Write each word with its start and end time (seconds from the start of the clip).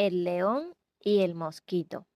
El 0.00 0.22
león 0.22 0.76
y 1.00 1.22
el 1.22 1.34
mosquito. 1.34 2.06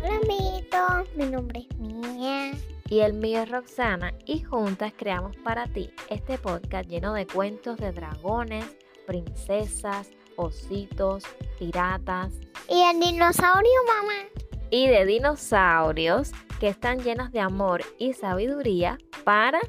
Hola 0.00 0.20
amiguitos, 0.22 1.12
mi 1.16 1.24
nombre 1.26 1.66
es 1.68 1.78
Mía. 1.78 2.52
Y 2.88 3.00
el 3.00 3.14
mío 3.14 3.42
es 3.42 3.50
Roxana 3.50 4.14
y 4.24 4.38
juntas 4.42 4.92
creamos 4.96 5.36
para 5.38 5.66
ti 5.66 5.92
este 6.10 6.38
podcast 6.38 6.88
lleno 6.88 7.12
de 7.12 7.26
cuentos 7.26 7.76
de 7.78 7.90
dragones, 7.90 8.66
princesas, 9.04 10.08
ositos, 10.36 11.24
piratas 11.58 12.32
Y 12.68 12.82
el 12.82 13.00
dinosaurio, 13.00 13.80
mamá. 13.84 14.28
y 14.70 14.86
de 14.86 15.04
dinosaurios 15.06 16.30
que 16.60 16.68
están 16.68 17.00
llenos 17.00 17.32
de 17.32 17.40
amor 17.40 17.82
y 17.98 18.12
sabiduría 18.12 18.96
para 19.24 19.60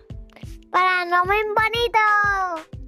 Para 0.70 1.06
no 1.06 1.26
muy 1.26 1.38
bonito. 1.38 2.83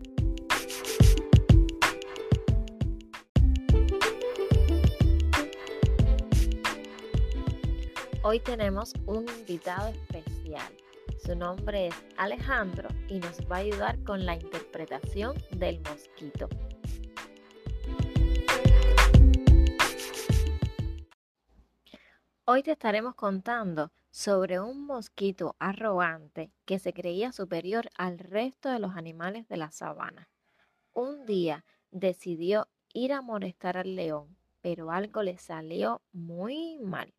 Hoy 8.28 8.40
tenemos 8.40 8.92
un 9.06 9.30
invitado 9.30 9.90
especial. 9.90 10.76
Su 11.24 11.36
nombre 11.36 11.90
es 11.90 11.96
Alejandro 12.18 12.90
y 13.08 13.20
nos 13.20 13.40
va 13.42 13.58
a 13.58 13.60
ayudar 13.60 14.04
con 14.04 14.26
la 14.26 14.34
interpretación 14.34 15.36
del 15.52 15.80
mosquito. 15.82 16.50
Hoy 22.46 22.64
te 22.64 22.72
estaremos 22.72 23.14
contando 23.14 23.92
sobre 24.10 24.60
un 24.60 24.88
mosquito 24.88 25.56
arrogante 25.60 26.52
que 26.66 26.80
se 26.80 26.94
creía 26.94 27.32
superior 27.32 27.90
al 27.96 28.18
resto 28.18 28.72
de 28.72 28.80
los 28.80 28.96
animales 28.96 29.48
de 29.50 29.58
la 29.58 29.70
sabana. 29.70 30.32
Un 30.94 31.28
día 31.28 31.64
decidió 31.92 32.70
ir 32.92 33.14
a 33.14 33.22
molestar 33.22 33.78
al 33.78 33.96
león, 33.96 34.36
pero 34.62 34.90
algo 34.90 35.22
le 35.22 35.38
salió 35.38 36.02
muy 36.12 36.80
mal. 36.80 37.14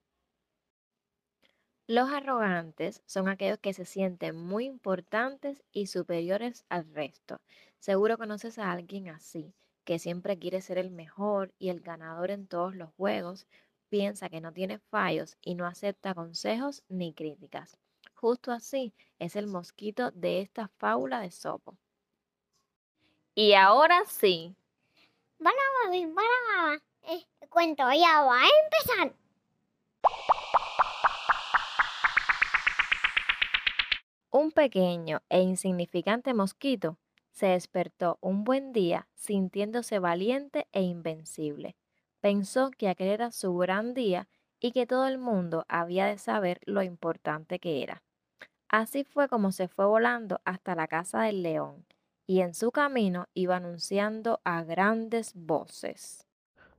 Los 1.89 2.11
arrogantes 2.11 3.01
son 3.07 3.29
aquellos 3.29 3.59
que 3.59 3.73
se 3.73 3.85
sienten 3.85 4.35
muy 4.37 4.65
importantes 4.65 5.63
y 5.71 5.87
superiores 5.87 6.65
al 6.69 6.93
resto. 6.93 7.41
Seguro 7.79 8.19
conoces 8.19 8.59
a 8.59 8.73
alguien 8.73 9.09
así, 9.09 9.55
que 9.85 10.01
siempre 10.01 10.37
quiere 10.37 10.63
ser 10.63 10.79
el 10.79 10.91
mejor 10.91 11.55
y 11.61 11.69
el 11.69 11.81
ganador 11.81 12.33
en 12.33 12.49
todos 12.49 12.75
los 12.75 12.93
juegos, 12.95 13.47
piensa 13.89 14.29
que 14.29 14.41
no 14.41 14.53
tiene 14.53 14.81
fallos 14.91 15.37
y 15.41 15.55
no 15.55 15.65
acepta 15.65 16.13
consejos 16.13 16.83
ni 16.89 17.15
críticas. 17.15 17.79
Justo 18.15 18.51
así 18.51 18.93
es 19.21 19.37
el 19.37 19.47
mosquito 19.47 20.11
de 20.11 20.41
esta 20.41 20.67
fábula 20.79 21.21
de 21.21 21.31
Sopo. 21.31 21.77
Y 23.37 23.53
ahora 23.53 24.03
sí, 24.07 24.57
Bueno, 25.39 25.59
bueno. 25.89 26.83
Eh, 27.03 27.25
cuento 27.49 27.85
ya 27.93 28.23
va 28.23 28.41
a 28.43 28.49
empezar. 28.65 29.15
Un 34.39 34.51
pequeño 34.51 35.23
e 35.31 35.41
insignificante 35.41 36.35
mosquito 36.35 36.99
se 37.31 37.47
despertó 37.47 38.19
un 38.21 38.45
buen 38.45 38.75
día 38.75 39.09
sintiéndose 39.15 39.99
valiente 39.99 40.67
e 40.73 40.83
invencible. 40.83 41.75
Pensó 42.21 42.71
que 42.71 42.91
aquel 42.91 43.09
era 43.09 43.31
su 43.31 43.57
gran 43.57 43.95
día 43.95 44.29
y 44.61 44.73
que 44.73 44.87
todo 44.87 45.07
el 45.07 45.17
mundo 45.17 45.65
había 45.71 46.05
de 46.05 46.19
saber 46.19 46.61
lo 46.67 46.83
importante 46.83 47.59
que 47.59 47.83
era. 47.83 48.03
Así 48.69 49.05
fue 49.05 49.27
como 49.31 49.53
se 49.53 49.69
fue 49.69 49.87
volando 49.87 50.43
hasta 50.45 50.75
la 50.75 50.87
casa 50.87 51.23
del 51.23 51.43
león 51.43 51.87
y 52.27 52.41
en 52.41 52.53
su 52.53 52.73
camino 52.73 53.29
iba 53.33 53.57
anunciando 53.57 54.43
a 54.45 54.65
grandes 54.65 55.33
voces. 55.35 56.27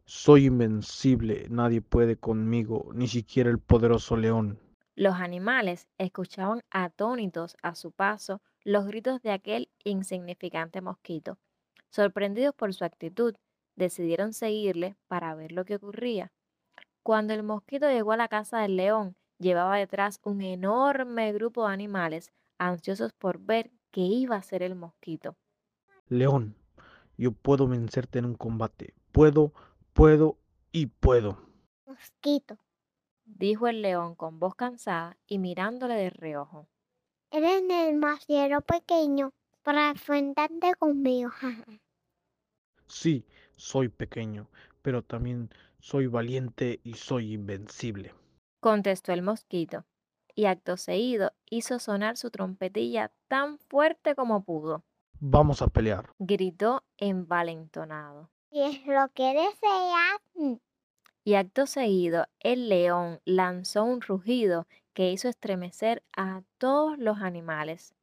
Soy 0.05 0.45
invencible, 0.45 1.47
nadie 1.49 1.81
puede 1.81 2.17
conmigo, 2.17 2.91
ni 2.93 3.07
siquiera 3.07 3.49
el 3.49 3.57
poderoso 3.57 4.15
león. 4.15 4.59
Los 4.97 5.13
animales 5.13 5.87
escuchaban 5.99 6.63
atónitos 6.71 7.55
a 7.61 7.75
su 7.75 7.91
paso 7.91 8.41
los 8.63 8.87
gritos 8.87 9.21
de 9.21 9.29
aquel 9.29 9.69
insignificante 9.83 10.81
mosquito. 10.81 11.37
Sorprendidos 11.91 12.55
por 12.55 12.73
su 12.73 12.83
actitud, 12.83 13.35
decidieron 13.75 14.33
seguirle 14.33 14.97
para 15.07 15.35
ver 15.35 15.51
lo 15.51 15.65
que 15.65 15.75
ocurría. 15.75 16.31
Cuando 17.03 17.35
el 17.35 17.43
mosquito 17.43 17.87
llegó 17.87 18.13
a 18.13 18.17
la 18.17 18.27
casa 18.27 18.57
del 18.61 18.75
león, 18.75 19.15
llevaba 19.37 19.77
detrás 19.77 20.19
un 20.23 20.41
enorme 20.41 21.31
grupo 21.31 21.67
de 21.67 21.73
animales 21.75 22.31
ansiosos 22.57 23.13
por 23.13 23.37
ver 23.37 23.69
qué 23.91 24.01
iba 24.01 24.35
a 24.35 24.39
hacer 24.39 24.63
el 24.63 24.73
mosquito. 24.73 25.37
León, 26.07 26.55
yo 27.17 27.33
puedo 27.33 27.67
vencerte 27.67 28.17
en 28.17 28.25
un 28.25 28.33
combate. 28.33 28.95
Puedo, 29.11 29.53
puedo 29.93 30.39
y 30.71 30.87
puedo. 30.87 31.37
Mosquito. 31.85 32.57
Dijo 33.27 33.67
el 33.67 33.81
león 33.81 34.15
con 34.15 34.39
voz 34.39 34.55
cansada 34.55 35.17
y 35.27 35.37
mirándole 35.37 35.93
de 35.95 36.09
reojo. 36.09 36.67
Eres 37.29 37.67
demasiado 37.67 38.61
pequeño 38.61 39.31
para 39.63 39.89
enfrentarte 39.89 40.73
conmigo. 40.75 41.31
Sí, 42.87 43.25
soy 43.57 43.89
pequeño, 43.89 44.49
pero 44.81 45.03
también 45.03 45.49
soy 45.79 46.07
valiente 46.07 46.79
y 46.83 46.93
soy 46.93 47.33
invencible. 47.33 48.13
contestó 48.61 49.11
el 49.11 49.21
mosquito, 49.21 49.85
y 50.35 50.45
acto 50.45 50.77
seguido 50.77 51.33
hizo 51.49 51.79
sonar 51.79 52.15
su 52.17 52.31
trompetilla 52.31 53.11
tan 53.27 53.57
fuerte 53.59 54.15
como 54.15 54.43
pudo. 54.43 54.83
Vamos 55.19 55.61
a 55.61 55.67
pelear. 55.67 56.11
Gritó 56.19 56.83
envalentonado. 56.97 58.29
Si 58.51 58.61
es 58.61 58.85
lo 58.85 59.09
que 59.13 59.33
deseas. 59.33 60.61
Y 61.27 61.35
acto 61.35 61.65
seguido 61.65 62.25
el 62.39 62.69
león 62.69 63.19
lanzó 63.25 63.83
un 63.83 63.99
rugido 63.99 64.65
que 64.93 65.11
hizo 65.11 65.27
estremecer 65.27 66.01
a 66.15 66.43
todos 66.57 66.97
los 66.97 67.17
animales. 67.17 67.93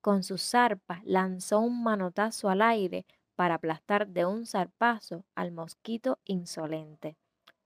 Con 0.00 0.24
sus 0.24 0.42
zarpas 0.42 0.98
lanzó 1.04 1.60
un 1.60 1.84
manotazo 1.84 2.48
al 2.48 2.60
aire 2.60 3.06
para 3.36 3.54
aplastar 3.54 4.08
de 4.08 4.26
un 4.26 4.46
zarpazo 4.46 5.24
al 5.36 5.52
mosquito 5.52 6.18
insolente. 6.24 7.16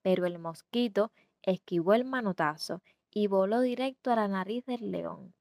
Pero 0.02 0.26
el 0.26 0.38
mosquito 0.38 1.12
esquivó 1.40 1.94
el 1.94 2.04
manotazo 2.04 2.82
y 3.10 3.26
voló 3.26 3.62
directo 3.62 4.12
a 4.12 4.16
la 4.16 4.28
nariz 4.28 4.66
del 4.66 4.90
león. 4.90 5.32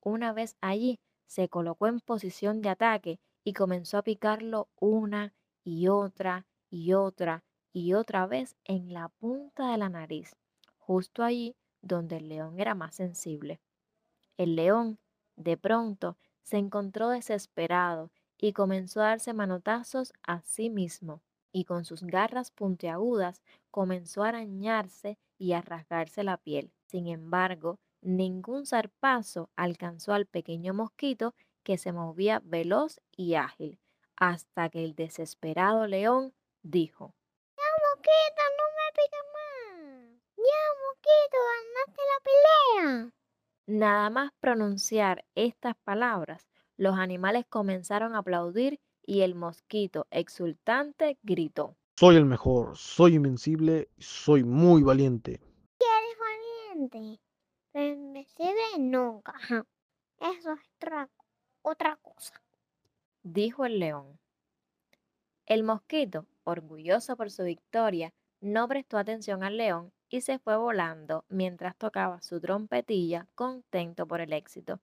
Una 0.00 0.32
vez 0.32 0.56
allí, 0.60 0.98
se 1.28 1.48
colocó 1.48 1.86
en 1.86 2.00
posición 2.00 2.62
de 2.62 2.70
ataque 2.70 3.20
y 3.44 3.52
comenzó 3.52 3.98
a 3.98 4.02
picarlo 4.02 4.66
una 4.80 5.34
y 5.62 5.86
otra 5.86 6.46
y 6.68 6.94
otra 6.94 7.44
y 7.72 7.94
otra 7.94 8.26
vez 8.26 8.56
en 8.64 8.92
la 8.92 9.08
punta 9.08 9.70
de 9.70 9.78
la 9.78 9.88
nariz, 9.88 10.36
justo 10.78 11.22
allí 11.22 11.56
donde 11.82 12.18
el 12.18 12.28
león 12.28 12.58
era 12.58 12.74
más 12.74 12.94
sensible. 12.94 13.60
El 14.36 14.56
león, 14.56 14.98
de 15.36 15.56
pronto, 15.56 16.16
se 16.42 16.56
encontró 16.58 17.10
desesperado 17.10 18.10
y 18.38 18.52
comenzó 18.52 19.00
a 19.00 19.08
darse 19.08 19.32
manotazos 19.32 20.12
a 20.22 20.40
sí 20.42 20.70
mismo, 20.70 21.22
y 21.52 21.64
con 21.64 21.84
sus 21.84 22.02
garras 22.02 22.50
puntiagudas 22.50 23.42
comenzó 23.70 24.24
a 24.24 24.28
arañarse 24.28 25.18
y 25.38 25.52
a 25.52 25.60
rasgarse 25.60 26.22
la 26.22 26.36
piel. 26.36 26.72
Sin 26.86 27.06
embargo, 27.06 27.78
ningún 28.00 28.66
zarpazo 28.66 29.50
alcanzó 29.56 30.12
al 30.12 30.26
pequeño 30.26 30.74
mosquito 30.74 31.34
que 31.62 31.76
se 31.76 31.92
movía 31.92 32.40
veloz 32.44 33.00
y 33.16 33.34
ágil, 33.34 33.78
hasta 34.16 34.68
que 34.70 34.84
el 34.84 34.94
desesperado 34.94 35.86
león 35.86 36.32
dijo, 36.62 37.14
Mosquito, 38.00 38.42
no 38.56 38.64
me 38.76 38.86
piques 38.96 39.26
más. 39.34 40.20
Ya, 40.38 40.62
mosquito, 40.86 41.36
ganaste 41.50 42.02
la 42.10 42.18
pelea. 42.24 43.12
Nada 43.66 44.08
más 44.08 44.32
pronunciar 44.40 45.26
estas 45.34 45.76
palabras, 45.84 46.48
los 46.78 46.98
animales 46.98 47.44
comenzaron 47.46 48.14
a 48.14 48.20
aplaudir 48.20 48.80
y 49.02 49.20
el 49.20 49.34
mosquito 49.34 50.06
exultante 50.10 51.18
gritó. 51.22 51.76
Soy 51.98 52.16
el 52.16 52.24
mejor, 52.24 52.74
soy 52.78 53.16
invencible 53.16 53.90
y 53.98 54.02
soy 54.02 54.44
muy 54.44 54.82
valiente. 54.82 55.32
Eres 55.78 56.18
valiente. 56.18 57.20
Pero 57.70 57.94
invencible 57.94 58.78
nunca. 58.78 59.34
Eso 60.20 60.52
es 60.52 60.60
otra, 60.76 61.10
otra 61.60 61.96
cosa. 61.96 62.40
dijo 63.22 63.66
el 63.66 63.78
león. 63.78 64.18
El 65.44 65.64
mosquito, 65.64 66.24
orgulloso 66.44 67.16
por 67.16 67.30
su 67.30 67.44
victoria, 67.44 68.12
no 68.40 68.66
prestó 68.68 68.98
atención 68.98 69.42
al 69.42 69.56
león 69.56 69.92
y 70.08 70.22
se 70.22 70.38
fue 70.38 70.56
volando 70.56 71.24
mientras 71.28 71.76
tocaba 71.76 72.20
su 72.20 72.40
trompetilla 72.40 73.26
contento 73.34 74.06
por 74.06 74.20
el 74.20 74.32
éxito. 74.32 74.80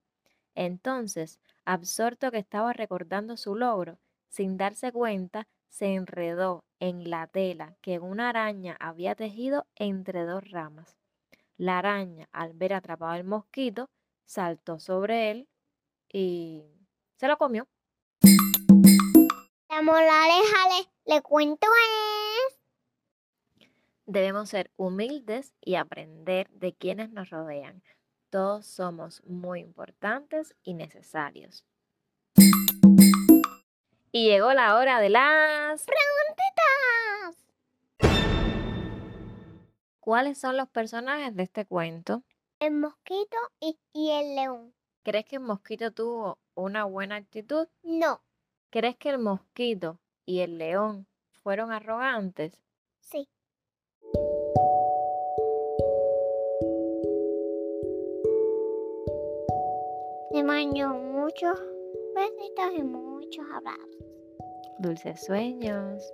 Entonces, 0.54 1.38
absorto 1.64 2.30
que 2.30 2.38
estaba 2.38 2.72
recordando 2.72 3.36
su 3.36 3.54
logro, 3.54 3.98
sin 4.28 4.56
darse 4.56 4.92
cuenta, 4.92 5.46
se 5.68 5.94
enredó 5.94 6.64
en 6.80 7.10
la 7.10 7.26
tela 7.26 7.76
que 7.80 7.98
una 7.98 8.30
araña 8.30 8.76
había 8.80 9.14
tejido 9.14 9.66
entre 9.76 10.24
dos 10.24 10.50
ramas. 10.50 10.96
La 11.56 11.78
araña, 11.78 12.28
al 12.32 12.54
ver 12.54 12.72
atrapado 12.72 13.12
al 13.12 13.24
mosquito, 13.24 13.90
saltó 14.24 14.78
sobre 14.78 15.30
él 15.30 15.48
y 16.12 16.64
se 17.16 17.28
lo 17.28 17.36
comió. 17.36 17.66
La 19.70 19.82
moraleja 19.82 20.68
le, 21.04 21.14
le 21.14 21.20
cuento 21.20 21.66
es... 21.66 22.58
Debemos 24.06 24.48
ser 24.48 24.70
humildes 24.76 25.52
y 25.60 25.74
aprender 25.74 26.48
de 26.52 26.72
quienes 26.72 27.10
nos 27.10 27.28
rodean. 27.28 27.82
Todos 28.30 28.66
somos 28.66 29.22
muy 29.24 29.60
importantes 29.60 30.54
y 30.62 30.72
necesarios. 30.72 31.66
Y 34.10 34.30
llegó 34.30 34.54
la 34.54 34.76
hora 34.76 35.00
de 35.00 35.10
las... 35.10 35.84
¡Preguntitas! 35.84 37.46
¿Cuáles 40.00 40.38
son 40.38 40.56
los 40.56 40.70
personajes 40.70 41.36
de 41.36 41.42
este 41.42 41.66
cuento? 41.66 42.22
El 42.58 42.72
mosquito 42.72 43.36
y, 43.60 43.78
y 43.92 44.12
el 44.12 44.34
león. 44.34 44.74
¿Crees 45.02 45.26
que 45.26 45.36
el 45.36 45.42
mosquito 45.42 45.92
tuvo 45.92 46.38
una 46.54 46.84
buena 46.84 47.16
actitud? 47.16 47.68
No, 47.82 48.22
¿Crees 48.70 48.98
que 48.98 49.08
el 49.08 49.18
mosquito 49.18 49.98
y 50.26 50.40
el 50.40 50.58
león 50.58 51.06
fueron 51.42 51.72
arrogantes? 51.72 52.60
sí. 53.00 53.26
Te 60.32 60.44
mando 60.44 60.88
muchos 60.90 61.58
besitos 62.14 62.72
y 62.76 62.82
muchos 62.82 63.46
abrazos. 63.54 63.96
Dulces 64.78 65.24
sueños. 65.24 66.12